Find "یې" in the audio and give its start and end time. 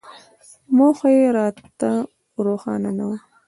1.17-1.23